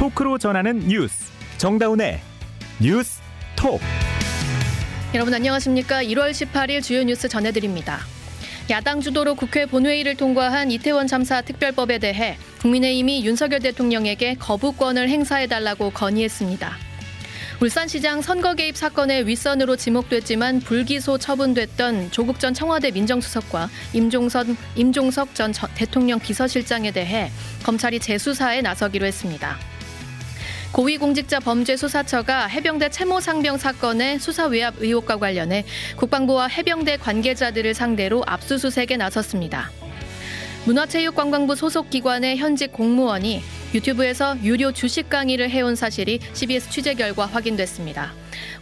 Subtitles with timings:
[0.00, 2.20] 토크로 전하는 뉴스 정다운의
[2.80, 3.20] 뉴스
[3.54, 3.82] 톡
[5.12, 6.02] 여러분 안녕하십니까?
[6.02, 7.98] 1월 18일 주요 뉴스 전해드립니다.
[8.70, 16.72] 야당 주도로 국회 본회의를 통과한 이태원 참사 특별법에 대해 국민의힘이 윤석열 대통령에게 거부권을 행사해달라고 건의했습니다.
[17.60, 25.52] 울산시장 선거 개입 사건의 윗선으로 지목됐지만 불기소 처분됐던 조국 전 청와대 민정수석과 임종선, 임종석 전
[25.74, 27.30] 대통령 비서실장에 대해
[27.64, 29.58] 검찰이 재수사에 나서기로 했습니다.
[30.72, 35.64] 고위공직자 범죄수사처가 해병대 채모 상병 사건의 수사 외압 의혹과 관련해
[35.96, 39.70] 국방부와 해병대 관계자들을 상대로 압수수색에 나섰습니다.
[40.66, 43.42] 문화체육관광부 소속 기관의 현직 공무원이
[43.74, 48.12] 유튜브에서 유료 주식 강의를 해온 사실이 CBS 취재 결과 확인됐습니다.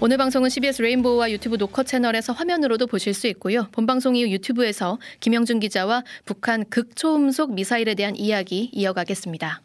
[0.00, 3.68] 오늘 방송은 CBS 레인보우와 유튜브 노커 채널에서 화면으로도 보실 수 있고요.
[3.72, 9.62] 본방송 이후 유튜브에서 김영준 기자와 북한 극초음속 미사일에 대한 이야기 이어가겠습니다.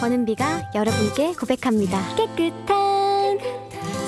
[0.00, 1.98] 권은비가 여러분께 고백합니다.
[2.16, 3.38] 깨끗한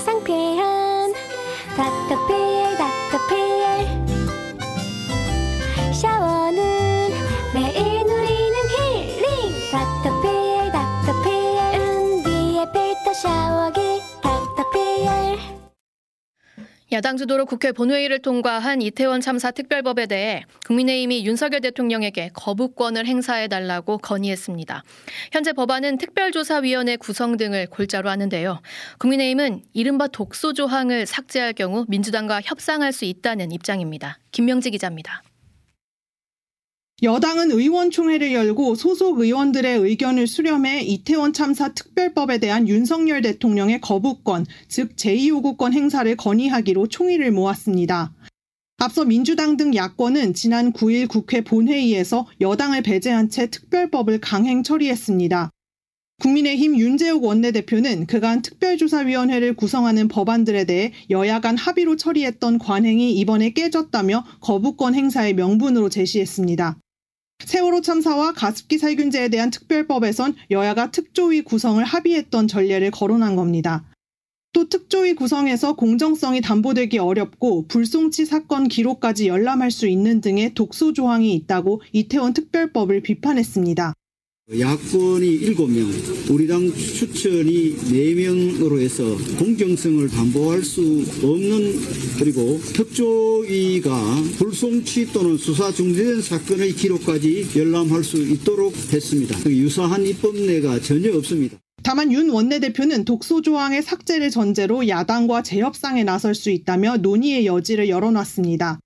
[0.05, 1.13] 상쾌한
[1.77, 2.58] 닥터피
[16.91, 24.83] 야당 주도로 국회 본회의를 통과한 이태원 참사 특별법에 대해 국민의힘이 윤석열 대통령에게 거부권을 행사해달라고 건의했습니다.
[25.33, 28.63] 현재 법안은 특별조사위원회 구성 등을 골자로 하는데요.
[29.01, 34.19] 국민의힘은 이른바 독소 조항을 삭제할 경우 민주당과 협상할 수 있다는 입장입니다.
[34.33, 35.23] 김명지 기자입니다.
[37.01, 44.97] 여당은 의원총회를 열고 소속 의원들의 의견을 수렴해 이태원 참사 특별법에 대한 윤석열 대통령의 거부권, 즉
[44.97, 48.13] 제2요구권 행사를 건의하기로 총의를 모았습니다.
[48.79, 55.51] 앞서 민주당 등 야권은 지난 9일 국회 본회의에서 여당을 배제한 채 특별법을 강행 처리했습니다.
[56.21, 64.25] 국민의힘 윤재욱 원내대표는 그간 특별조사위원회를 구성하는 법안들에 대해 여야 간 합의로 처리했던 관행이 이번에 깨졌다며
[64.41, 66.77] 거부권 행사의 명분으로 제시했습니다.
[67.45, 73.85] 세월호 참사와 가습기 살균제에 대한 특별법에선 여야가 특조위 구성을 합의했던 전례를 거론한 겁니다.
[74.53, 81.35] 또 특조위 구성에서 공정성이 담보되기 어렵고 불송치 사건 기록까지 열람할 수 있는 등의 독소 조항이
[81.35, 83.95] 있다고 이태원 특별법을 비판했습니다.
[84.51, 89.05] 야권이 7명, 우리 당 추천이 4명으로 해서
[89.39, 91.79] 공정성을 담보할 수 없는
[92.19, 93.93] 그리고 특조위가
[94.39, 99.39] 불송치 또는 수사 중지된 사건의 기록까지 열람할 수 있도록 했습니다.
[99.51, 101.59] 유사한 입법례가 전혀 없습니다.
[101.83, 108.81] 다만 윤 원내대표는 독소 조항의 삭제를 전제로 야당과 재협상에 나설 수 있다며 논의의 여지를 열어놨습니다.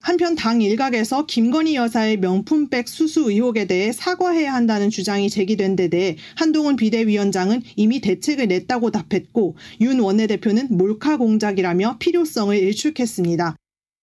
[0.00, 6.16] 한편 당 일각에서 김건희 여사의 명품백 수수 의혹에 대해 사과해야 한다는 주장이 제기된 데 대해
[6.36, 13.56] 한동훈 비대위원장은 이미 대책을 냈다고 답했고 윤 원내대표는 몰카 공작이라며 필요성을 일축했습니다.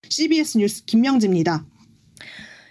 [0.09, 1.65] CBS 뉴스 김명지입니다.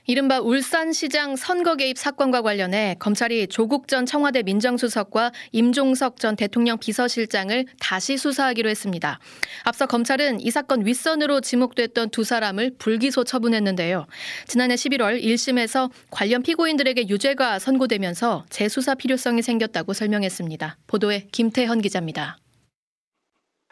[0.06, 7.64] 이른바 울산시장 선거 개입 사건과 관련해 검찰이 조국 전 청와대 민정수석과 임종석 전 대통령 비서실장을
[7.80, 9.18] 다시 수사하기로 했습니다.
[9.64, 14.06] 앞서 검찰은 이 사건 윗선으로 지목됐던 두 사람을 불기소 처분했는데요.
[14.46, 20.76] 지난해 11월 1심에서 관련 피고인들에게 유죄가 선고되면서 재수사 필요성이 생겼다고 설명했습니다.
[20.86, 22.36] 보도에 김태현 기자입니다.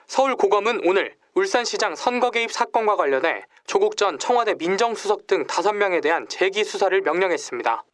[0.07, 6.29] 서울 고검은 오늘 울산시장 선거 개입 사건과 관련해 조국 전 청와대 민정수석 등 5명에 대한
[6.29, 7.85] 재기 수사를 명령했습니다.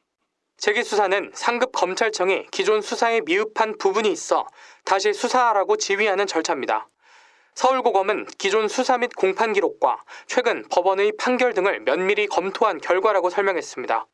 [0.57, 4.45] 재기 수사는 상급 검찰청이 기존 수사에 미흡한 부분이 있어
[4.85, 6.89] 다시 수사하라고 지휘하는 절차입니다.
[7.55, 14.05] 서울고검은 기존 수사 및 공판 기록과 최근 법원의 판결 등을 면밀히 검토한 결과라고 설명했습니다.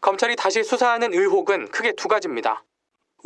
[0.00, 2.64] 검찰이 다시 수사하는 의혹은 크게 두 가지입니다.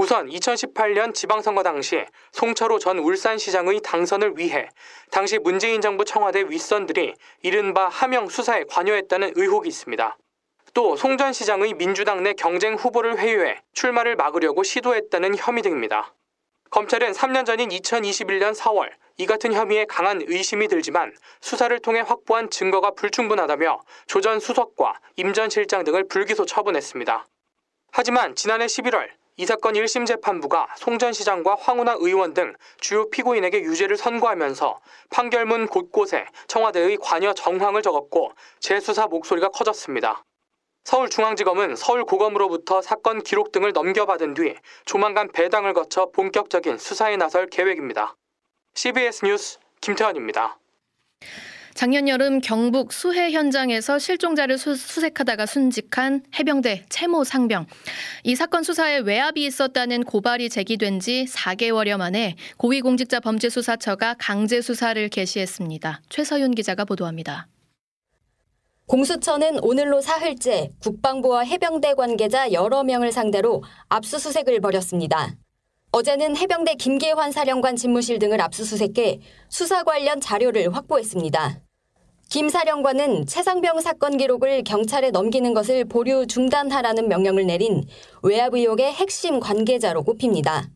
[0.01, 4.69] 우선 2018년 지방선거 당시 송철호 전 울산시장의 당선을 위해
[5.11, 10.17] 당시 문재인 정부 청와대 윗선들이 이른바 하명 수사에 관여했다는 의혹이 있습니다.
[10.73, 16.15] 또 송 전 시장의 민주당 내 경쟁 후보를 회유해 출마를 막으려고 시도했다는 혐의 등입니다.
[16.71, 22.93] 검찰은 3년 전인 2021년 4월 이 같은 혐의에 강한 의심이 들지만 수사를 통해 확보한 증거가
[22.93, 27.27] 불충분하다며 조 전 수석과 임 전 실장 등을 불기소 처분했습니다.
[27.91, 29.09] 하지만 지난해 11월
[29.41, 34.81] 이 사건 1심 재판부가 송 전 시장과 황운하 의원 등 주요 피고인에게 유죄를 선고하면서
[35.11, 40.25] 판결문 곳곳에 청와대의 관여 정황을 적었고 재수사 목소리가 커졌습니다.
[40.83, 48.17] 서울중앙지검은 서울고검으로부터 사건 기록 등을 넘겨받은 뒤 조만간 배당을 거쳐 본격적인 수사에 나설 계획입니다.
[48.75, 50.59] CBS 뉴스 김태환입니다.
[51.79, 57.67] 작년 여름 경북 수해 현장에서 실종자를 수, 색하다가 순직한 해병대 채모 상병.
[58.25, 66.01] 이 사건 수사에 외압이 있었다는 고발이 제기된 지 4개월여 만에 고위공직자 범죄수사처가 강제 수사를 개시했습니다.
[66.09, 67.47] 최서윤 기자가 보도합니다.
[68.89, 75.37] 공수처는 오늘로 사흘째 국방부와 해병대 관계자 여러 명을 상대로 압수수색을 벌였습니다.
[75.93, 81.68] 어제는 해병대 김계환 사령관 집무실 등을 압수수색해 수사 관련 자료를 확보했습니다.
[82.31, 87.87] 김 사령관은 최상병 사건 기록을 경찰에 넘기는 것을 보류 중단하라는 명령을 내린
[88.23, 90.69] 외압 의혹의 핵심 관계자로 꼽힙니다.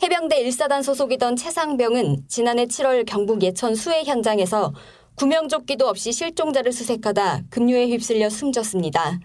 [0.00, 4.72] 해병대 1사단 소속이던 최상병은 지난해 7월 경북 예천 수해 현장에서
[5.16, 9.18] 구명조끼도 없이 실종자를 수색하다 급류에 휩쓸려 숨졌습니다.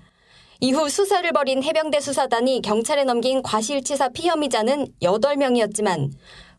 [0.62, 6.10] 이후 수사를 벌인 해병대 수사단이 경찰에 넘긴 과실치사 피혐의자는 8명이었지만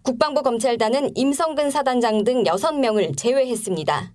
[0.03, 4.13] 국방부 검찰단은 임성근 사단장 등 6명을 제외했습니다.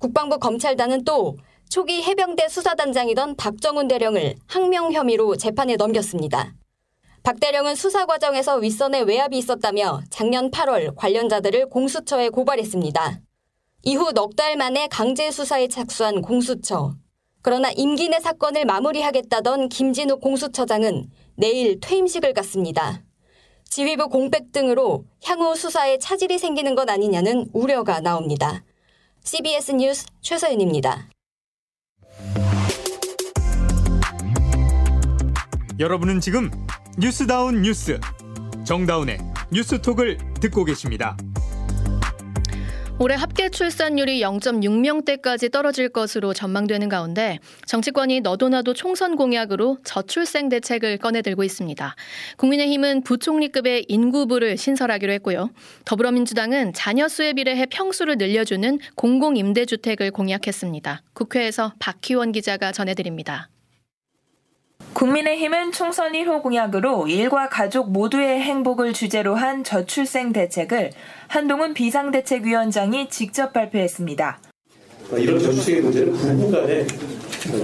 [0.00, 1.36] 국방부 검찰단은 또
[1.68, 6.54] 초기 해병대 수사단장이던 박정훈 대령을 항명 혐의로 재판에 넘겼습니다.
[7.22, 13.20] 박 대령은 수사 과정에서 윗선에 외압이 있었다며 작년 8월 관련자들을 공수처에 고발했습니다.
[13.82, 16.94] 이후 넉 달 만에 강제 수사에 착수한 공수처.
[17.42, 23.02] 그러나 임기 내 사건을 마무리하겠다던 김진욱 공수처장은 내일 퇴임식을 갖습니다.
[23.64, 28.64] 지휘부 공백 등으로 향후 수사에 차질이 생기는 것 아니냐는 우려가 나옵니다.
[29.22, 31.08] CBS 뉴스 최서윤입니다.
[35.78, 36.50] 여러분은 지금
[36.98, 38.00] 뉴스다운 뉴스
[38.64, 39.18] 정다운의
[39.52, 41.16] 뉴스톡을 듣고 계십니다.
[43.02, 51.42] 올해 합계 출산율이 0.6명대까지 떨어질 것으로 전망되는 가운데 정치권이 너도나도 총선 공약으로 저출생 대책을 꺼내들고
[51.42, 51.96] 있습니다.
[52.36, 55.48] 국민의힘은 부총리급의 인구부를 신설하기로 했고요.
[55.86, 61.02] 더불어민주당은 자녀 수에 비례해 평수를 늘려주는 공공임대주택을 공약했습니다.
[61.14, 63.48] 국회에서 박희원 기자가 전해드립니다.
[64.92, 70.90] 국민의힘은 총선 1호 공약으로 일과 가족 모두의 행복을 주제로 한 저출생 대책을
[71.28, 74.40] 한동훈 비상대책위원장이 직접 발표했습니다.
[75.16, 76.86] 이런 저출생의 문제는 부부 간의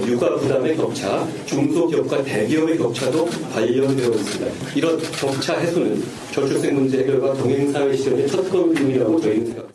[0.07, 4.73] 육아 부담의 격차, 중소기업과 대기업의 격차도 관련되어 있습니다.
[4.75, 6.01] 이런 격차 해소는
[6.31, 9.66] 저출생 문제 해결과 동행사회 실현의 첫 걸음이라고 저희는 생각합니다.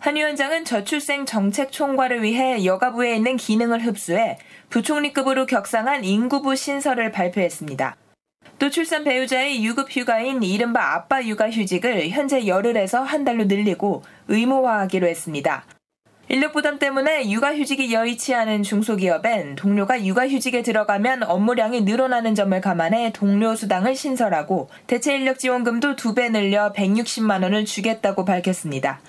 [0.00, 4.38] 한 위원장은 저출생 정책 총괄을 위해 여가부에 있는 기능을 흡수해
[4.70, 7.96] 부총리급으로 격상한 인구부 신설을 발표했습니다.
[8.58, 15.06] 또 출산 배우자의 유급 휴가인 이른바 아빠 육아 휴직을 현재 열흘에서 한 달로 늘리고 의무화하기로
[15.06, 15.64] 했습니다.
[16.30, 23.56] 인력 부담 때문에 육아휴직이 여의치 않은 중소기업엔 동료가 육아휴직에 들어가면 업무량이 늘어나는 점을 감안해 동료
[23.56, 29.00] 수당을 신설하고 대체 인력 지원금도 두 배 늘려 160만 원을 주겠다고 밝혔습니다.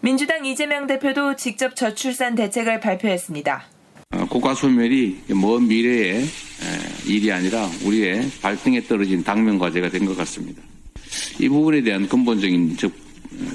[0.00, 3.64] 민주당 이재명 대표도 직접 저출산 대책을 발표했습니다.
[4.14, 6.24] 어, 국가 소멸이 먼 미래의
[7.06, 10.62] 일이 아니라 우리의 발등에 떨어진 당면 과제가 된 것 같습니다.
[11.40, 12.76] 이 부분에 대한 근본적인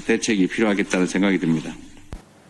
[0.06, 1.72] 대책이 필요하겠다는 생각이 듭니다.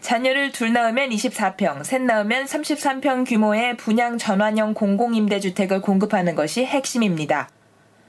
[0.00, 7.48] 자녀를 둘 낳으면 24평, 셋 낳으면 33평 규모의 분양 전환형 공공임대주택을 공급하는 것이 핵심입니다.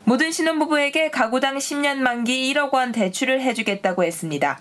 [0.04, 4.60] 모든 신혼부부에게 가구당 10년 만기 1억 원 대출을 해주겠다고 했습니다.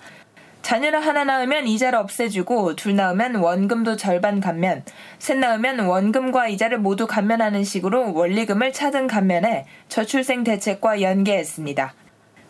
[0.64, 4.82] 자녀를 하나 낳으면 이자를 없애주고 둘 낳으면 원금도 절반 감면,
[5.18, 11.92] 셋 낳으면 원금과 이자를 모두 감면하는 식으로 원리금을 차등 감면해 저출생 대책과 연계했습니다.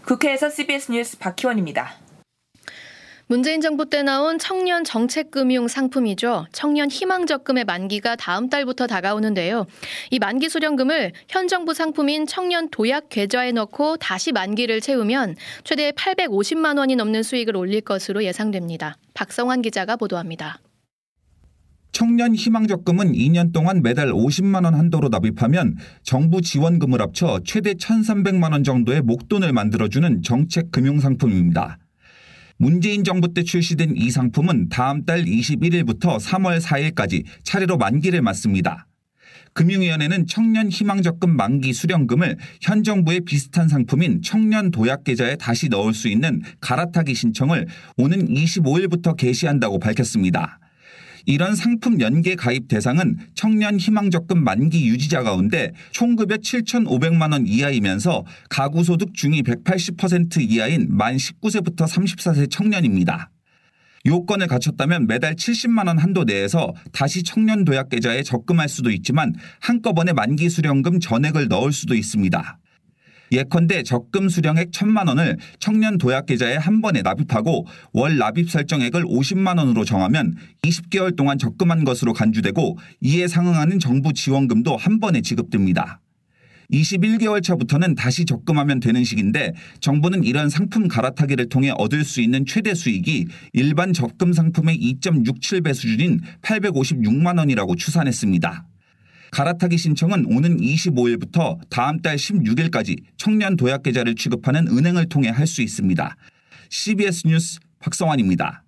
[0.07, 2.04] 국회에서 CBS 뉴스 박희원입니다.
[3.27, 6.47] 문재인 정부 때 나온 청년 정책금융 상품이죠.
[6.53, 9.67] 청년 희망적금의 만기가 다음 달부터 다가오는데요.
[10.11, 16.77] 이 만기 수령금을 현 정부 상품인 청년 도약 계좌에 넣고 다시 만기를 채우면 최대 850만
[16.77, 18.99] 원이 넘는 수익을 올릴 것으로 예상됩니다.
[19.15, 20.61] 박성환 기자가 보도합니다.
[21.93, 28.65] 청년 희망적금은 2년 동안 매달 50만 원 한도로 납입하면 정부 지원금을 합쳐 최대 1,300만 원
[28.65, 31.79] 정도의 목돈을 만들어주는 정책 금융 상품입니다.
[32.57, 38.87] 문재인 정부 때 출시된 이 상품은 다음 달 21일부터 3월 4일까지 차례로 만기를 맞습니다.
[39.55, 46.09] 금융위원회는 청년 희망적금 만기 수령금을 현 정부의 비슷한 상품인 청년 도약 계좌에 다시 넣을 수
[46.09, 50.59] 있는 갈아타기 신청을 오는 25일부터 개시한다고 밝혔습니다.
[51.27, 58.85] 이런 상품 연계 가입 대상은 청년 희망적금 만기 유지자 가운데 총급여 7,500만 원 이하이면서 가구
[58.85, 63.31] 소득 중위 180% 이하인 만 19세부터 34세 청년입니다.
[64.07, 70.13] 요건을 갖췄다면 매달 70만 원 한도 내에서 다시 청년 도약 계좌에 적금할 수도 있지만 한꺼번에
[70.13, 72.59] 만기 수령금 전액을 넣을 수도 있습니다.
[73.35, 79.59] 예컨대 적금 수령액 1천만 원을 청년 도약 계좌에 한 번에 납입하고 월 납입 설정액을 50만
[79.59, 86.01] 원으로 정하면 20개월 동안 적금한 것으로 간주되고 이에 상응하는 정부 지원금도 한 번에 지급됩니다.
[86.73, 92.75] 21개월 차부터는 다시 적금하면 되는 식인데 정부는 이런 상품 갈아타기를 통해 얻을 수 있는 최대
[92.75, 98.67] 수익이 일반 적금 상품의 2.67배 수준인 856만 원이라고 추산했습니다.
[99.35, 105.61] 갈아타기 신청은 오는 25일부터 다음 달 16일까지 청년 도약 계좌를 취급하는 은행을 통해 할 수
[105.61, 106.17] 있습니다.
[106.71, 108.63] CBS 뉴스 박성환입니다.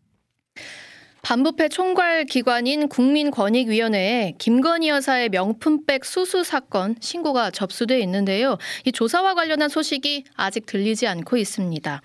[1.27, 8.59] 반부패 총괄 기관인 국민권익위원회에 김건희 여사의 명품백 수수 사건 신고가 접수돼 있는데요.
[8.85, 12.01] 이 조사와 관련한 소식이 아직 들리지 않고 있습니다.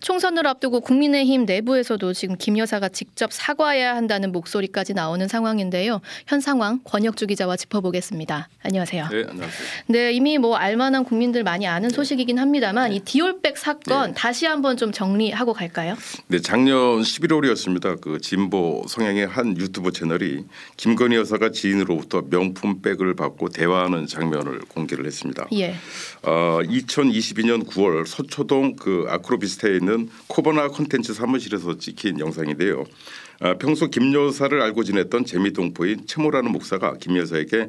[0.00, 6.00] 총선을 앞두고 국민의힘 내부에서도 지금 김 여사가 직접 사과해야 한다는 목소리까지 나오는 상황인데요.
[6.26, 8.48] 현 상황 권혁주 기자와 짚어보겠습니다.
[8.62, 9.08] 안녕하세요.
[9.10, 9.68] 네, 안녕하세요.
[9.88, 14.14] 네, 이미 뭐 알만한 국민들 많이 아는 소식이긴 합니다만 이 디올백 사건 네.
[14.16, 15.94] 다시 한번 좀 정리하고 갈까요?
[16.28, 18.00] 네, 작년 11월이었습니다.
[18.00, 20.44] 그 진보 성향의 한 유튜브 채널이
[20.76, 25.46] 김건희 여사가 지인으로부터 명품 백을 받고 대화하는 장면을 공개를 했습니다.
[25.52, 25.74] 예.
[26.22, 32.84] 어, 2022년 9월 서초동 그 아크로비스타에 있는 코버나 콘텐츠 사무실에서 찍힌 영상인데요.
[33.40, 37.68] 아, 평소 김 여사를 알고 지냈던 재미동포인 최모라는 목사가 김 여사에게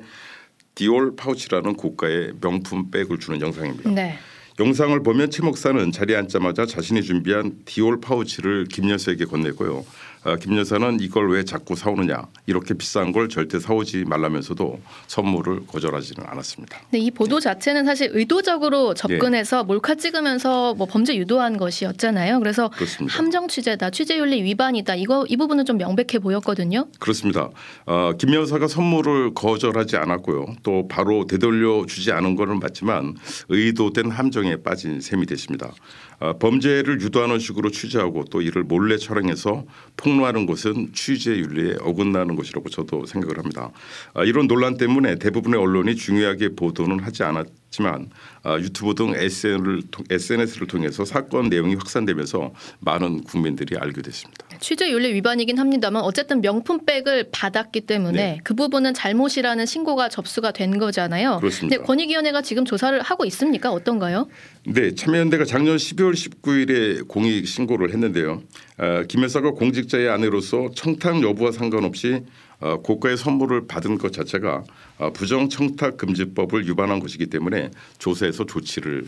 [0.76, 3.90] 디올 파우치라는 고가의 명품 백을 주는 영상입니다.
[3.92, 4.18] 네.
[4.60, 9.84] 영상을 보면 최 목사는 자리에 앉자마자 자신이 준비한 디올 파우치를 김 여사에게 건네고요.
[10.26, 16.26] 아, 김 여사는 이걸 왜 자꾸 사오느냐 이렇게 비싼 걸 절대 사오지 말라면서도 선물을 거절하지는
[16.28, 16.80] 않았습니다.
[16.90, 19.64] 근데 이 보도 자체는 사실 의도적으로 접근해서 예.
[19.64, 22.40] 몰카 찍으면서 뭐 범죄 유도한 것이었잖아요.
[22.40, 23.18] 그래서 그렇습니다.
[23.18, 24.96] 함정 취재다, 취재윤리 위반이다.
[24.96, 26.88] 이거 이 부분은 좀 명백해 보였거든요.
[27.00, 27.50] 그렇습니다.
[27.86, 30.56] 어, 김 여사가 선물을 거절하지 않았고요.
[30.64, 33.16] 또 바로 되돌려 주지 않은 것은 맞지만
[33.50, 35.74] 의도된 함정에 빠진 셈이 됐습니다.
[36.20, 39.66] 어, 범죄를 유도하는 식으로 취재하고 또 이를 몰래 촬영해서
[39.98, 43.72] 폭로하는 것은 취재 윤리에 어긋나는 것이라고 저도 생각을 합니다.
[44.14, 48.12] 아, 이런 논란 때문에 대부분의 언론이 중요하게 보도는 하지 않았 지만
[48.44, 54.46] 아, 유튜브 등 SNS를, 통해서 사건 내용이 확산되면서 많은 국민들이 알게 됐습니다.
[54.60, 58.40] 취재윤리 위반이긴 합니다만 어쨌든 명품백을 받았기 때문에 네.
[58.44, 61.38] 그 부분은 잘못이라는 신고가 접수가 된 거잖아요.
[61.40, 61.78] 그렇습니다.
[61.78, 63.72] 근데 권익위원회가 지금 조사를 하고 있습니까?
[63.72, 64.28] 어떤가요?
[64.68, 68.44] 네, 참여연대가 작년 12월 19일에 공익 신고를 했는데요.
[68.78, 72.22] 어, 김 여사가 공직자의 아내로서 청탁 여부와 상관없이
[72.53, 72.53] 어,
[72.84, 74.64] 고가의 선물을 받은 것 자체가
[75.00, 79.06] 어, 부정 청탁 금지법을 위반한 것이기 때문에 조사에서 조치를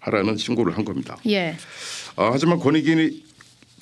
[0.00, 1.16] 하라는 신고를 한 겁니다.
[1.26, 1.56] 예.
[2.16, 3.27] 아, 하지만 권익위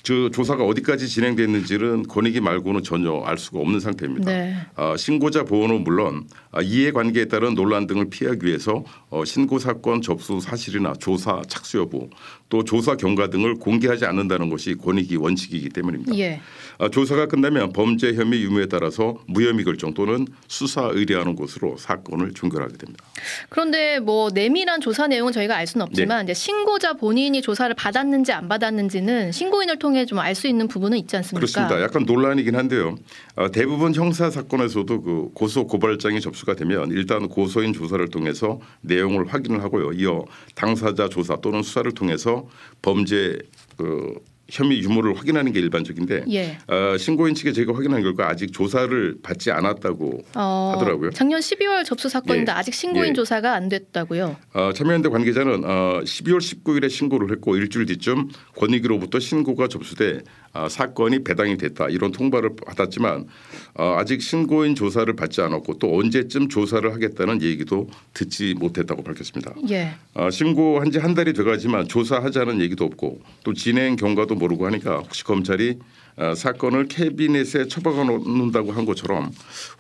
[0.06, 4.30] 저 조사가 어디까지 진행됐는지는 권익위 말고는 전혀 알 수가 없는 상태입니다.
[4.30, 4.54] 네.
[4.76, 10.38] 아, 신고자 보호는 물론 아, 이해관계에 따른 논란 등을 피하기 위해서 어, 신고 사건 접수
[10.38, 12.08] 사실이나 조사 착수 여부
[12.48, 16.16] 또 조사 경과 등을 공개하지 않는다는 것이 권익위 원칙이기 때문입니다.
[16.18, 16.40] 예.
[16.78, 22.76] 아, 조사가 끝나면 범죄 혐의 유무에 따라서 무혐의 결정 또는 수사 의뢰하는 곳으로 사건을 종결하게
[22.76, 23.04] 됩니다.
[23.48, 28.46] 그런데 뭐 내밀한 조사 내용은 저희가 알 수는 없지만 이제 신고자 본인이 조사를 받았는지 안
[28.48, 31.40] 받았는지는 신고인을 통해 좀 알 수 있는 부분은 있지 않습니까?
[31.40, 31.80] 그렇습니다.
[31.82, 32.96] 약간 논란이긴 한데요.
[33.36, 39.62] 어, 대부분 형사 사건에서도 그 고소 고발장이 접수가 되면 일단 고소인 조사를 통해서 내용을 확인을
[39.62, 39.92] 하고요.
[39.92, 40.24] 이어
[40.54, 42.46] 당사자 조사 또는 수사를 통해서
[42.82, 43.38] 범죄
[43.76, 44.14] 그
[44.50, 46.58] 혐의 유무를 확인하는 게 일반적인데 예.
[46.68, 51.10] 어, 신고인 측에 제가 확인한 결과 아직 조사를 받지 않았다고 어, 하더라고요.
[51.10, 52.56] 작년 12월 접수 사건인데 예.
[52.56, 53.12] 아직 신고인 예.
[53.12, 54.36] 조사가 안 됐다고요.
[54.54, 60.20] 어, 참여연대 관계자는 어, 12월 19일에 신고를 했고 일주일 뒤쯤 권익위로부터 신고가 접수돼
[60.52, 63.26] 어, 사건이 배당이 됐다 이런 통보를 받았지만
[63.74, 69.54] 어, 아직 신고인 조사를 받지 않았고 또 언제쯤 조사를 하겠다는 얘기도 듣지 못했다고 밝혔습니다.
[69.70, 69.94] 예.
[70.14, 75.24] 어, 신고한 지 한 달이 돼가지만 조사하자는 얘기도 없고 또 진행 경과도 모르고 하니까 혹시
[75.24, 75.78] 검찰이
[76.18, 79.30] 어, 사건을 캐비넷에 처박아 놓는다고 한 것처럼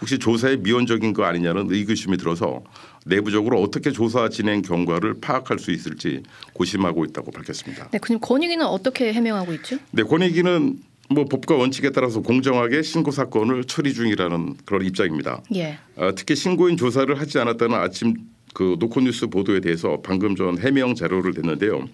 [0.00, 2.62] 혹시 조사에 미온적인 거 아니냐는 의구심이 들어서
[3.06, 6.22] 내부적으로 어떻게 조사 진행 경과를 파악할 수 있을지
[6.52, 7.88] 고심하고 있다고 밝혔습니다.
[7.90, 9.78] 네, 그럼 권익위는 어떻게 해명하고 있죠?
[9.92, 15.40] 네, 권익위는 뭐 법과 원칙에 따라서 공정하게 신고 사건을 처리 중이라는 그런 입장입니다.
[15.54, 15.78] 예.
[15.94, 18.14] 어, 특히 신고인 조사를 하지 않았다는 아침
[18.52, 21.88] 그 노컷뉴스 보도에 대해서 방금 전 해명 자료를 냈는데요.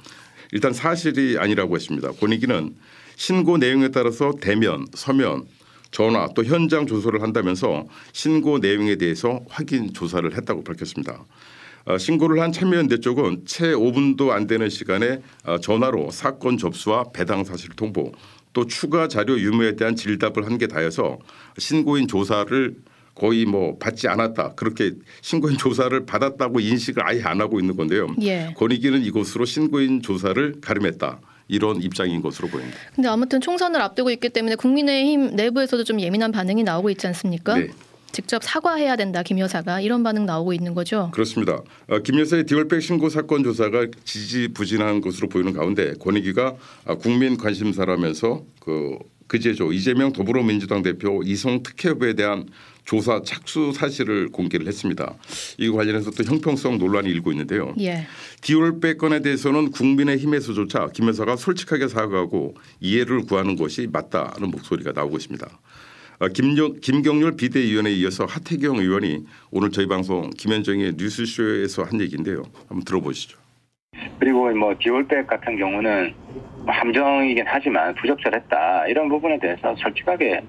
[0.53, 2.13] 일단 사실이 아니라고 했습니다.
[2.13, 2.77] 권익위는
[3.17, 5.45] 신고 내용에 따라서 대면, 서면,
[5.91, 11.25] 전화 또 현장 조사를 한다면서 신고 내용에 대해서 확인 조사를 했다고 밝혔습니다.
[11.85, 17.45] 어, 신고를 한 참여연대 쪽은 채 5분도 안 되는 시간에 어, 전화로 사건 접수와 배당
[17.45, 18.13] 사실 통보
[18.53, 21.19] 또 추가 자료 유무에 대한 질답을 한 게 다여서
[21.59, 22.77] 신고인 조사를
[23.15, 28.09] 거의 뭐 받지 않았다 그렇게 신고인 조사를 받았다고 인식을 아예 안 하고 있는 건데요.
[28.23, 28.55] 예.
[28.57, 31.21] 권익위는 이곳으로 신고인 조사를 가름했다.
[31.49, 32.77] 이런 입장인 것으로 보입니다.
[32.95, 37.57] 근데 아무튼 총선을 앞두고 있기 때문에 국민의힘 내부에서도 좀 예민한 반응이 나오고 있지 않습니까?
[37.57, 37.69] 네.
[38.13, 41.11] 직접 사과해야 된다 김 여사가 이런 반응 나오고 있는 거죠.
[41.13, 41.63] 그렇습니다.
[41.89, 46.55] 어, 김 여사의 디올백 신고 사건 조사가 지지부진한 것으로 보이는 가운데 권익위가
[46.87, 52.47] 아, 국민 관심사라면서 그 그제죠 이재명 더불어민주당 대표 이성 특혜업에 대한
[52.85, 55.15] 조사 착수 사실을 공개를 했습니다.
[55.59, 57.75] 이 관련해서 또 형평성 논란이 일고 있는데요.
[57.81, 58.07] 예.
[58.41, 65.47] 디올백 건에 대해서는 국민의힘에서조차 김 여사가 솔직하게 사과하고 이해를 구하는 것이 맞다는 목소리가 나오고 있습니다.
[66.19, 72.43] 어, 김경률 비대위원회에 이어서 하태경 의원이 오늘 저희 방송 김현정의 뉴스쇼에서 한 얘기인데요.
[72.69, 73.39] 한번 들어보시죠.
[74.19, 76.15] 그리고 뭐 디올백 같은 경우는
[76.65, 80.41] 뭐 함정이긴 하지만 부적절했다 이런 부분에 대해서 솔직하게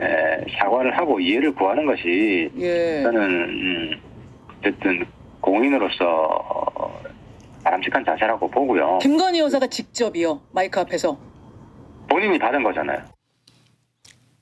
[0.00, 3.02] 에, 사과를 하고 이해를 구하는 것이 예.
[3.02, 4.00] 저는 음,
[4.58, 5.04] 어쨌든
[5.40, 7.02] 공인으로서 어,
[7.64, 8.98] 바람직한 자세라고 보고요.
[9.00, 11.18] 김건희 여사가 직접이요 마이크 앞에서
[12.08, 13.02] 본인이 받은 거잖아요.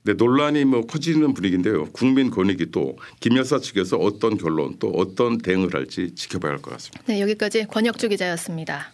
[0.03, 1.85] 네, 논란이 뭐 커지는 분위기인데요.
[1.93, 7.03] 국민 권익위 또김 여사 측에서 어떤 결론 또 어떤 대응을 할지 지켜봐야 할 것 같습니다.
[7.07, 8.91] 네, 여기까지 권혁주 기자였습니다.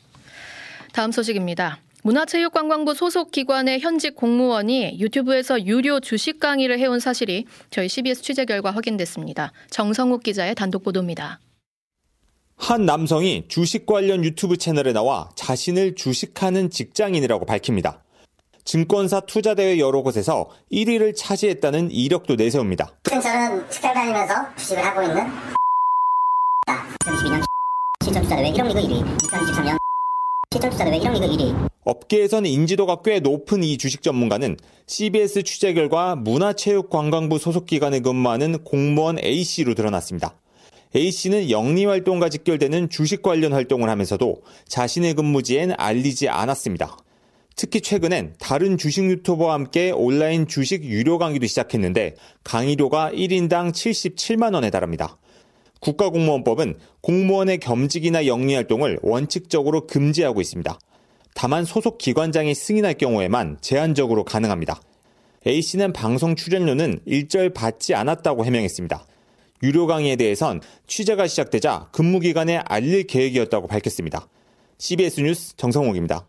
[0.94, 1.80] 다음 소식입니다.
[2.08, 8.72] 문화체육관광부 소속 기관의 현직 공무원이 유튜브에서 유료 주식 강의를 해온 사실이 저희 CBS 취재 결과
[8.72, 9.52] 확인됐습니다.
[9.70, 11.42] 정성욱 기자의 단독 보도입니다.
[12.56, 18.02] 한 남성이 주식 관련 유튜브 채널에 나와 자신을 주식하는 직장인이라고 밝힙니다.
[18.64, 22.90] 증권사 투자대회 여러 곳에서 1위를 차지했다는 이력도 내세웁니다.
[23.04, 25.28] 저는 식당 다니면서 주식을 하고 있는
[27.04, 27.44] 2022년
[28.02, 29.78] 실전투자대회 1억 리그 1위 2023년
[30.54, 37.40] 실전투자대회 1억 리그 1위 업계에선 인지도가 꽤 높은 이 주식 전문가는 CBS 취재 결과 문화체육관광부
[37.40, 40.36] 소속기관에 근무하는 공무원 A씨로 드러났습니다.
[40.94, 46.98] A씨는 영리활동과 직결되는 주식 관련 활동을 하면서도 자신의 근무지엔 알리지 않았습니다.
[47.56, 54.70] 특히 최근엔 다른 주식 유튜버와 함께 온라인 주식 유료 강의도 시작했는데 강의료가 1인당 77만 원에
[54.70, 55.18] 달합니다.
[55.80, 60.78] 국가공무원법은 공무원의 겸직이나 영리활동을 원칙적으로 금지하고 있습니다.
[61.40, 64.82] 다만 소속 기관장이 승인할 경우에만 제한적으로 가능합니다.
[65.46, 69.06] A씨는 방송 출연료는 일절 받지 않았다고 해명했습니다.
[69.62, 74.28] 유료 강의에 대해선 취재가 시작되자 근무 기간에 알릴 계획이었다고 밝혔습니다.
[74.80, 76.28] CBS 뉴스 정성욱입니다.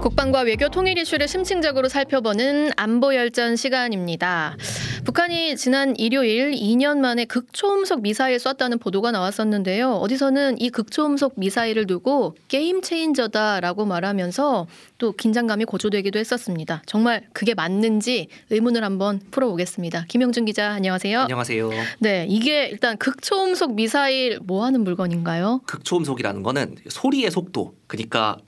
[0.00, 4.56] 국방과 외교 통일 이슈를 심층적으로 살펴보는 안보 열전 시간입니다.
[5.04, 9.92] 북한이 지난 일요일 2년 만에 극초음속 미사일 쐈다는 보도가 나왔었는데요.
[9.92, 16.82] 어디서는 이 극초음속 미사일을 두고 게임 체인저다라고 말하면서 또 긴장감이 고조되기도 했었습니다.
[16.86, 20.06] 정말 그게 맞는지 의문을 한번 풀어보겠습니다.
[20.08, 21.20] 김영준 기자 안녕하세요.
[21.20, 21.70] 안녕하세요.
[21.98, 25.60] 네, 이게 일단 극초음속 미사일 뭐 하는 물건인가요?
[25.66, 28.38] 극초음속이라는 거는 소리의 속도, 그러니까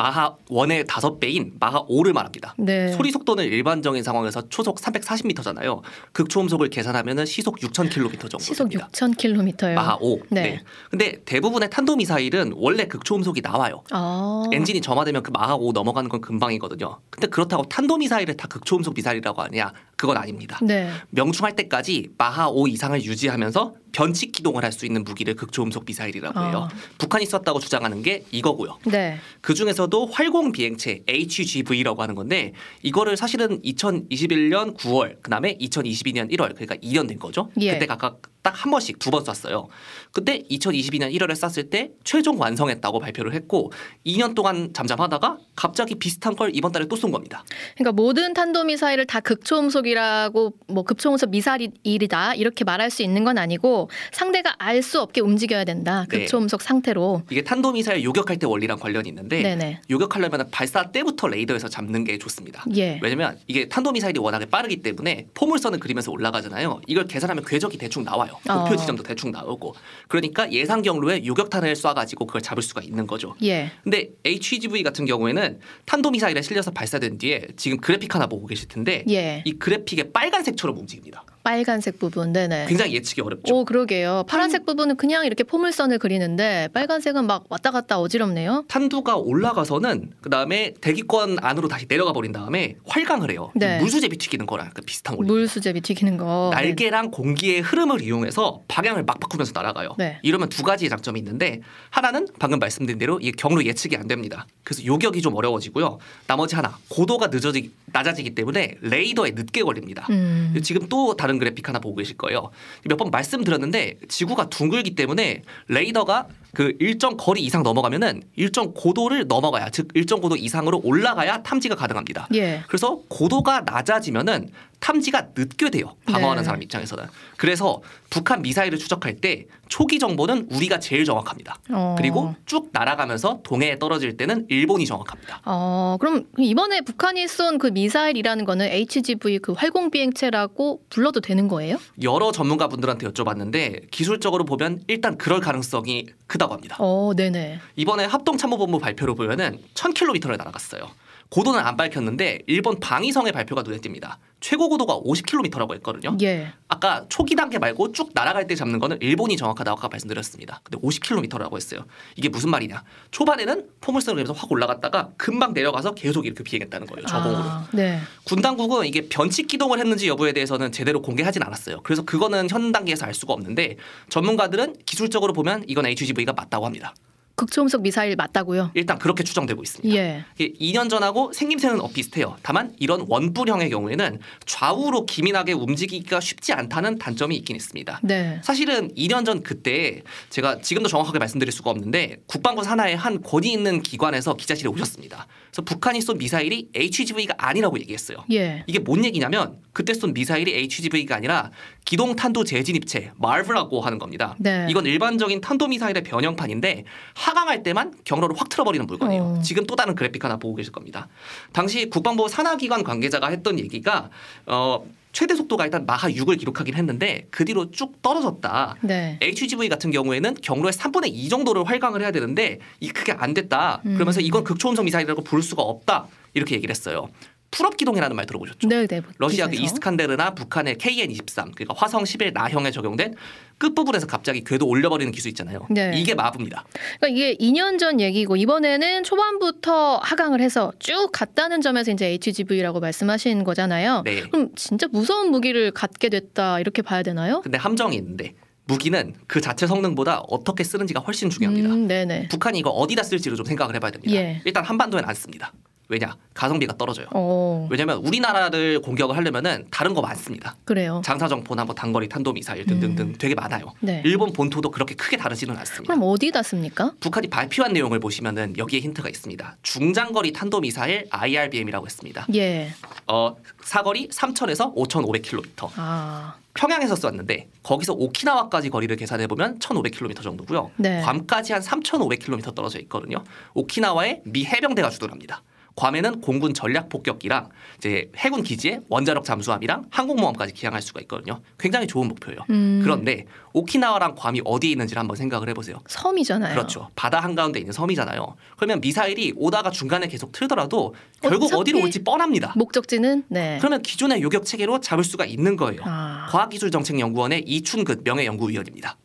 [0.00, 2.54] 마하 1의 다섯 배인 마하 5를 말합니다.
[2.56, 2.88] 네.
[2.88, 5.82] 소리 속도는 일반적인 상황에서 초속 340m잖아요.
[6.12, 8.88] 극초음속을 계산하면은 시속 6,000km 정도 시속 됩니다.
[8.92, 9.74] 6,000km요.
[9.74, 10.20] 마하 5.
[10.30, 10.42] 네.
[10.42, 10.64] 네.
[10.90, 13.82] 근데 대부분의 탄도 미사일은 원래 극초음속이 나와요.
[13.90, 14.44] 아.
[14.52, 16.98] 엔진이 점화되면 그 마하 5 넘어가는 건 금방이거든요.
[17.10, 19.72] 근데 그렇다고 탄도 미사일을 다 극초음속 미사일이라고 하냐?
[20.00, 20.58] 그건 아닙니다.
[20.62, 20.90] 네.
[21.10, 26.68] 명중할 때까지 마하 5 이상을 유지하면서 변칙 기동을 할 수 있는 무기를 극초음속 미사일이라고 해요.
[26.70, 26.76] 아.
[26.96, 28.78] 북한이 썼다고 주장하는 게 이거고요.
[28.86, 29.18] 네.
[29.40, 36.76] 그 중에서도 활공 비행체 HGV라고 하는 건데 이거를 사실은 2021년 9월 그다음에 2022년 1월 그러니까
[36.76, 37.50] 2년 된 거죠.
[37.60, 37.72] 예.
[37.72, 39.68] 그때 각각 딱 한 번씩 두번 쐈어요.
[40.12, 43.72] 그때 2022년 1월에 쐈을 때 최종 완성했다고 발표를 했고
[44.06, 47.44] 2년 동안 잠잠하다가 갑자기 비슷한 걸 이번 달에 또 쏜 겁니다.
[47.76, 53.88] 그러니까 모든 탄도 미사일을 다 극초음속이라고 뭐 극초음속 미사일이다 이렇게 말할 수 있는 건 아니고
[54.12, 56.06] 상대가 알 수 없게 움직여야 된다.
[56.10, 56.18] 네.
[56.20, 57.22] 극초음속 상태로.
[57.30, 59.82] 이게 탄도 미사일 요격할 때 원리랑 관련이 있는데 네네.
[59.90, 62.64] 요격하려면 발사 때부터 레이더에서 잡는 게 좋습니다.
[62.76, 62.98] 예.
[63.02, 66.80] 왜냐면 이게 탄도 미사일이 워낙에 빠르기 때문에 포물선을 그리면서 올라가잖아요.
[66.86, 68.29] 이걸 계산하면 궤적이 대충 나와요.
[68.34, 68.76] 목표 어.
[68.76, 69.74] 지점도 대충 나오고.
[70.08, 73.34] 그러니까 예상 경로에 요격탄을 쏴가지고 그걸 잡을 수가 있는 거죠.
[73.42, 73.70] 예.
[73.82, 79.42] 근데 HGV 같은 경우에는 탄도미사일에 실려서 발사된 뒤에 지금 그래픽 하나 보고 계실 텐데 예.
[79.44, 81.24] 이 그래픽에 빨간색처럼 움직입니다.
[81.42, 82.66] 빨간색 부분, 네네.
[82.68, 83.54] 굉장히 예측이 어렵죠.
[83.54, 84.24] 오, 그러게요.
[84.28, 88.64] 파란색 부분은 그냥 이렇게 포물선을 그리는데 빨간색은 막 왔다 갔다 어지럽네요.
[88.68, 93.50] 탄두가 올라가서는 그 다음에 대기권 안으로 다시 내려가 버린 다음에 활강을 해요.
[93.54, 93.78] 네.
[93.78, 95.26] 물수제비 튀기는 거랑 비슷한 원리.
[95.30, 96.50] 물수제비 튀기는 거.
[96.52, 99.94] 날개랑 공기의 흐름을 이용해서 방향을 막 바꾸면서 날아가요.
[99.98, 100.18] 네.
[100.22, 104.46] 이러면 두 가지의 장점이 있는데 하나는 방금 말씀드린 대로 이게 경로 예측이 안 됩니다.
[104.64, 105.98] 그래서 요격이 좀 어려워지고요.
[106.26, 110.06] 나머지 하나 고도가 늦어지 낮아지기 때문에 레이더에 늦게 걸립니다.
[110.10, 110.54] 음.
[110.62, 112.50] 지금 또 다른 그래픽 하나 보고 계실 거예요.
[112.88, 119.70] 몇 번 말씀드렸는데 지구가 둥글기 때문에 레이더가 그 일정 거리 이상 넘어가면은 일정 고도를 넘어가야
[119.70, 122.28] 즉 일정 고도 이상으로 올라가야 탐지가 가능합니다.
[122.34, 122.62] 예.
[122.68, 125.94] 그래서 고도가 낮아지면은 탐지가 늦게 돼요.
[126.06, 126.44] 방어하는 네.
[126.44, 127.04] 사람 입장에서는.
[127.36, 131.58] 그래서 북한 미사일을 추적할 때 초기 정보는 우리가 제일 정확합니다.
[131.70, 131.94] 어.
[131.96, 135.42] 그리고 쭉 날아가면서 동해에 떨어질 때는 일본이 정확합니다.
[135.44, 141.78] 어, 그럼 이번에 북한이 쏜 그 미사일이라는 거는 HGV 그 활공 비행체라고 불러도 되는 거예요?
[142.02, 146.76] 여러 전문가분들한테 여쭤봤는데 기술적으로 보면 일단 그럴 가능성이 크다고 합니다.
[146.78, 147.58] 어, 네네.
[147.76, 150.82] 이번에 합동 참모본부 발표를 보면은 1000km를 날아갔어요.
[151.30, 154.16] 고도는 안 밝혔는데 일본 방위성의 발표가 눈에 띕니다.
[154.40, 156.16] 최고 고도가 50km라고 했거든요.
[156.22, 156.52] 예.
[156.66, 160.60] 아까 초기 단계 말고 쭉 날아갈 때 잡는 거는 일본이 정확하다고 아까 말씀드렸습니다.
[160.64, 161.84] 근데 50km라고 했어요.
[162.16, 162.82] 이게 무슨 말이냐?
[163.12, 167.06] 초반에는 포물선을 그면서 확 올라갔다가 금방 내려가서 계속 이렇게 비행했다는 거예요.
[167.06, 167.38] 저공으로.
[167.38, 168.00] 아, 네.
[168.24, 171.80] 군 당국은 이게 변칙 기동을 했는지 여부에 대해서는 제대로 공개하진 않았어요.
[171.82, 173.76] 그래서 그거는 현 단계에서 알 수가 없는데
[174.08, 176.94] 전문가들은 기술적으로 보면 이건 HGV가 맞다고 합니다.
[177.40, 178.72] 극초음속 미사일 맞다고요?
[178.74, 179.96] 일단 그렇게 추정되고 있습니다.
[179.96, 180.24] 예.
[180.36, 182.36] 이게 2년 전하고 생김새는 엇비슷해요.
[182.42, 188.00] 다만 이런 원뿔형의 경우에는 좌우로 기민하게 움직이기가 쉽지 않다는 단점이 있긴 있습니다.
[188.02, 188.40] 네.
[188.44, 193.80] 사실은 2년 전 그때 제가 지금도 정확하게 말씀드릴 수가 없는데 국방부 산하의 한 권위 있는
[193.80, 195.26] 기관에서 기자실에 오셨습니다.
[195.46, 198.18] 그래서 북한이 쏜 미사일이 HGV가 아니라고 얘기했어요.
[198.32, 198.64] 예.
[198.66, 201.50] 이게 뭔 얘기냐면 그때 쏜 미사일이 HGV가 아니라
[201.84, 204.36] 기동 탄도 재진입체 말브라고 하는 겁니다.
[204.38, 204.66] 네.
[204.68, 206.84] 이건 일반적인 탄도 미사일의 변형판인데
[207.30, 209.22] 하강할 때만 경로를 확 틀어버리는 물건이에요.
[209.22, 209.42] 어.
[209.42, 211.08] 지금 또 다른 그래픽 하나 보고 계실 겁니다.
[211.52, 214.10] 당시 국방부 산하기관 관계자가 했던 얘기가
[214.46, 218.76] 어, 최대 속도가 일단 마하 6을 기록하긴 했는데 그 뒤로 쭉 떨어졌다.
[218.82, 219.18] 네.
[219.20, 223.82] HGV 같은 경우에는 경로의 3분의 2 정도를 활강을 해야 되는데 이 그게 안 됐다.
[223.86, 223.94] 음.
[223.94, 226.06] 그러면서 이건 극초음속 미사일이라고 부를 수가 없다.
[226.34, 227.08] 이렇게 얘기를 했어요.
[227.50, 228.68] 풀업 기동이라는 말 들어보셨죠?
[228.68, 229.02] 네, 네.
[229.18, 229.56] 러시아 그.
[229.56, 233.14] 이스칸데르나 북한의 KN-23 그러니까 화성 11 나형에 적용된
[233.58, 235.66] 끝부분에서 갑자기 궤도 올려버리는 기술 있잖아요.
[235.68, 235.92] 네.
[235.94, 236.64] 이게 마부입니다.
[236.98, 243.44] 그러니까 이게 2년 전 얘기고 이번에는 초반부터 하강을 해서 쭉 갔다는 점에서 이제 HGV라고 말씀하신
[243.44, 244.02] 거잖아요.
[244.04, 244.22] 네.
[244.22, 247.40] 그럼 진짜 무서운 무기를 갖게 됐다 이렇게 봐야 되나요?
[247.42, 248.34] 근데 함정이 있는데
[248.64, 251.68] 무기는 그 자체 성능보다 어떻게 쓰는지가 훨씬 중요합니다.
[251.70, 252.28] 음, 네네.
[252.28, 254.14] 북한이 이거 어디다 쓸지를 좀 생각을 해봐야 됩니다.
[254.14, 254.40] 예.
[254.44, 255.52] 일단 한반도에는 안 씁니다.
[255.90, 256.16] 왜냐?
[256.34, 257.08] 가성비가 떨어져요.
[257.10, 260.54] 어, 왜냐하면 우리나라를 공격을 하려면은 다른 거 많습니다.
[260.64, 261.02] 그래요.
[261.04, 263.72] 장사 정포나 뭐 단거리 탄도 미사일 등등등 되게 많아요.
[263.80, 264.00] 네.
[264.06, 265.92] 일본 본토도 그렇게 크게 다르지는 않습니다.
[265.92, 266.92] 그럼 어디다 씁니까?
[267.00, 269.56] 북한이 발표한 내용을 보시면은 여기에 힌트가 있습니다.
[269.62, 272.24] 중장거리 탄도 미사일 IRBM이라고 했습니다.
[272.34, 272.70] 예.
[273.08, 275.70] 어, 사거리 3,000에서 5,500km.
[275.74, 280.70] 아, 평양에서 쐈는데 거기서 오키나와까지 거리를 계산해 보면 1,500km 정도고요.
[280.76, 281.00] 네.
[281.00, 283.24] 괌까지 한 3,500km 떨어져 있거든요.
[283.54, 285.42] 오키나와에 미 해병대가 주둔합니다.
[285.80, 291.40] 괌에는 공군 전략 폭격기랑 이제 해군 기지에 원자력 잠수함이랑 항공모함까지 기항할 수가 있거든요.
[291.58, 292.40] 굉장히 좋은 목표예요.
[292.50, 292.80] 음.
[292.82, 295.80] 그런데 오키나와랑 괌이 어디에 있는지를 한번 생각을 해보세요.
[295.88, 296.54] 섬이잖아요.
[296.54, 296.90] 그렇죠.
[296.94, 298.36] 바다 한가운데 있는 섬이잖아요.
[298.56, 302.52] 그러면 미사일이 오다가 중간에 계속 틀더라도 결국 어디로 올지 뻔합니다.
[302.56, 303.56] 목적지는 네.
[303.58, 305.80] 그러면 기존의 요격 체계로 잡을 수가 있는 거예요.
[305.84, 306.26] 아.
[306.30, 308.98] 과학기술정책연구원의 이춘근 명예연구위원입니다.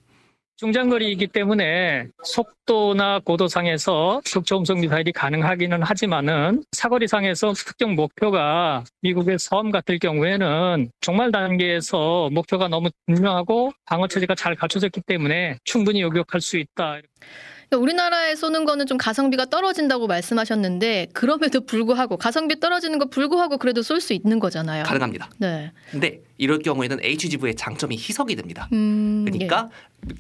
[0.58, 10.90] 중장거리이기 때문에 속도나 고도상에서 극초음속 미사일이 가능하기는 하지만은 사거리상에서 특정 목표가 미국의 섬 같을 경우에는
[11.02, 17.00] 종말 단계에서 목표가 너무 분명하고 방어 체제가 잘 갖춰졌기 때문에 충분히 요격할 수 있다.
[17.68, 23.82] 그러니까 우리나라에 쏘는 거는 좀 가성비가 떨어진다고 말씀하셨는데 그럼에도 불구하고 가성비 떨어지는 거 불구하고 그래도
[23.82, 24.84] 쏠 수 있는 거잖아요.
[24.84, 25.30] 가능합니다.
[25.40, 25.72] 네.
[25.90, 28.68] 근데 이럴 경우에는 HGV의 장점이 희석이 됩니다.
[28.74, 29.70] 음, 그러니까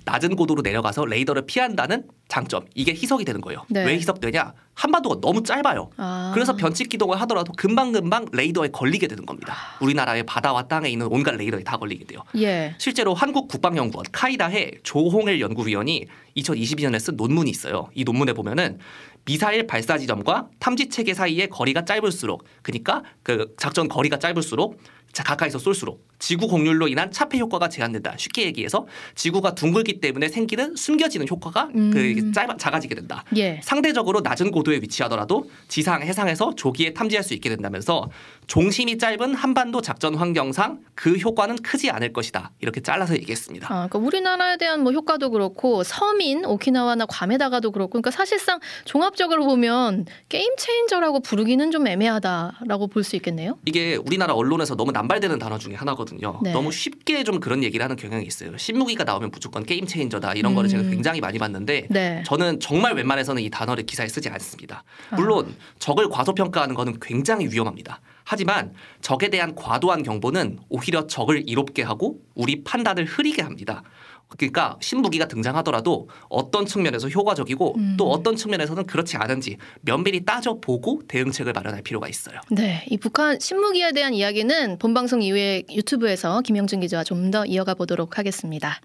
[0.05, 3.65] 낮은 고도로 내려가서 레이더를 피한다는 장점 이게 희석이 되는 거예요.
[3.69, 3.85] 네.
[3.85, 4.53] 왜 희석되냐?
[4.73, 5.89] 한반도가 너무 짧아요.
[5.97, 6.31] 아.
[6.33, 9.55] 그래서 변칙 기동을 하더라도 금방 금방 레이더에 걸리게 되는 겁니다.
[9.81, 12.21] 우리나라의 바다와 땅에 있는 온갖 레이더에 다 걸리게 돼요.
[12.37, 12.75] 예.
[12.77, 16.05] 실제로 한국 국방연구원 카이다의 조홍일 연구위원이
[16.37, 17.89] 2022년에 쓴 논문이 있어요.
[17.93, 18.79] 이 논문에 보면은
[19.25, 25.59] 미사일 발사 지점과 탐지 체계 사이의 거리가 짧을수록 그러니까 그 작전 거리가 짧을수록 자, 가까이서
[25.59, 28.15] 쏠수록 지구 공률로 인한 차폐 효과가 제한된다.
[28.17, 31.91] 쉽게 얘기해서 지구가 둥글기 때문에 생기는 숨겨지는 효과가 음.
[31.91, 33.23] 그 짧아, 작아지게 된다.
[33.35, 33.59] 예.
[33.63, 38.09] 상대적으로 낮은 고도에 위치하더라도 지상 해상에서 조기에 탐지할 수 있게 된다면서
[38.47, 42.51] 종심이 짧은 한반도 작전 환경상 그 효과는 크지 않을 것이다.
[42.59, 43.67] 이렇게 잘라서 얘기했습니다.
[43.67, 50.05] 아, 그러니까 우리나라에 대한 뭐 효과도 그렇고 서민 오키나와나 괌에다가도 그렇고 그러니까 사실상 종합적으로 보면
[50.29, 53.57] 게임 체인저라고 부르기는 좀 애매하다라고 볼 수 있겠네요.
[53.65, 56.39] 이게 우리나라 언론에서 너무 남발되는 단어 중에 하나거든요.
[56.41, 56.51] 네.
[56.53, 58.57] 너무 쉽게 좀 그런 얘기를 하는 경향이 있어요.
[58.57, 60.89] 신무기가 나오면 무조건 게임 체인저다 이런 거를 제가 음.
[60.89, 62.23] 굉장히 많이 봤는데 네.
[62.25, 64.83] 저는 정말 웬만해서는 이 단어를 기사에 쓰지 않습니다.
[65.15, 67.99] 물론 적을 과소평가하는 것은 굉장히 위험합니다.
[68.25, 73.83] 하지만 적에 대한 과도한 경보는 오히려 적을 이롭게 하고 우리 판단을 흐리게 합니다.
[74.27, 77.95] 그러니까 신무기가 등장하더라도 어떤 측면에서 효과적이고 음.
[77.97, 82.39] 또 어떤 측면에서는 그렇지 않은지 면밀히 따져보고 대응책을 마련할 필요가 있어요.
[82.49, 87.73] 네, 이 북한 신무기에 대한 이야기는 본 방송 이후에 유튜브에서 김영준 기자와 좀 더 이어가
[87.73, 88.79] 보도록 하겠습니다.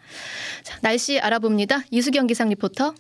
[0.63, 1.81] 자, 날씨 알아봅니다.
[1.91, 2.95] 이수경 기상 리포터.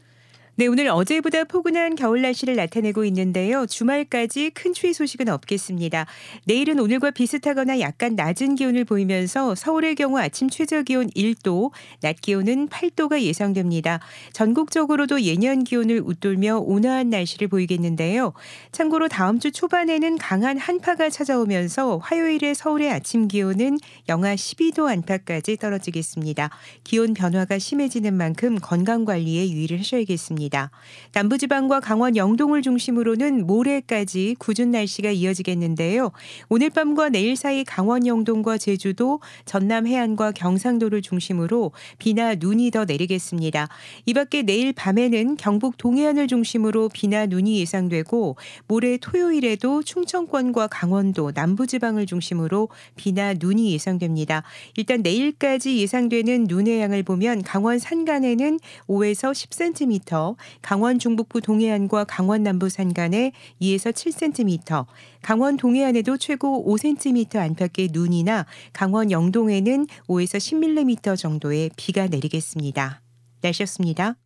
[0.56, 3.66] 네, 오늘 어제보다 포근한 겨울 날씨를 나타내고 있는데요.
[3.66, 6.06] 주말까지 큰 추위 소식은 없겠습니다.
[6.44, 11.70] 내일은 오늘과 비슷하거나 약간 낮은 기온을 보이면서 서울의 경우 아침 최저 기온 1도,
[12.02, 14.00] 낮 기온은 8도가 예상됩니다.
[14.32, 18.34] 전국적으로도 예년 기온을 웃돌며 온화한 날씨를 보이겠는데요.
[18.72, 26.50] 참고로 다음 주 초반에는 강한 한파가 찾아오면서 화요일에 서울의 아침 기온은 영하 12도 안팎까지 떨어지겠습니다.
[26.84, 30.39] 기온 변화가 심해지는 만큼 건강 관리에 유의를 하셔야겠습니다.
[31.12, 36.12] 남부지방과 강원 영동을 중심으로는 모레까지 궂은 날씨가 이어지겠는데요.
[36.48, 43.68] 오늘 밤과 내일 사이 강원 영동과 제주도, 전남 해안과 경상도를 중심으로 비나 눈이 더 내리겠습니다.
[44.06, 52.06] 이 밖에 내일 밤에는 경북 동해안을 중심으로 비나 눈이 예상되고 모레 토요일에도 충청권과 강원도, 남부지방을
[52.06, 54.42] 중심으로 비나 눈이 예상됩니다.
[54.76, 60.29] 일단 내일까지 예상되는 눈의 양을 보면 강원 산간에는 5에서 10cm,
[60.62, 64.86] 강원 중북부 동해안과 강원 남부 산간에 2에서 7cm,
[65.22, 73.02] 강원 동해안에도 최고 5cm 안팎의 눈이나 강원 영동에는 5에서 10mm 정도의 비가 내리겠습니다.
[73.42, 74.16] 날씨였습니다.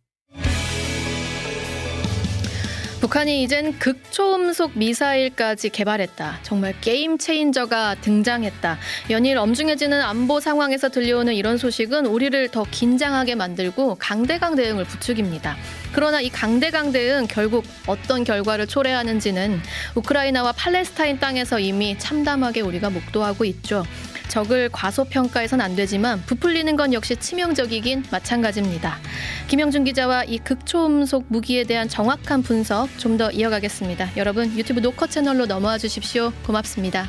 [3.05, 6.39] 북한이 이젠 극초음속 미사일까지 개발했다.
[6.41, 8.79] 정말 게임 체인저가 등장했다.
[9.11, 15.55] 연일 엄중해지는 안보 상황에서 들려오는 이런 소식은 우리를 더 긴장하게 만들고 강대강 대응을 부추깁니다.
[15.91, 19.61] 그러나 이 강대강 대응 결국 어떤 결과를 초래하는지는
[19.93, 23.85] 우크라이나와 팔레스타인 땅에서 이미 참담하게 우리가 목도하고 있죠.
[24.27, 28.99] 적을 과소평가해선 안 되지만 부풀리는 건 역시 치명적이긴 마찬가지입니다.
[29.47, 34.09] 김영준 기자와 이 극초음속 무기에 대한 정확한 분석 좀 더 이어가겠습니다.
[34.17, 36.33] 여러분 유튜브 노커 채널로 넘어와 주십시오.
[36.45, 37.07] 고맙습니다.